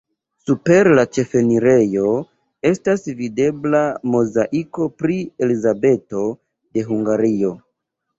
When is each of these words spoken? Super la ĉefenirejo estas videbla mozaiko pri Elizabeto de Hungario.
Super 0.49 0.87
la 0.99 1.01
ĉefenirejo 1.15 2.13
estas 2.69 3.05
videbla 3.19 3.81
mozaiko 4.15 4.87
pri 5.03 5.19
Elizabeto 5.49 6.25
de 6.79 6.87
Hungario. 6.89 7.53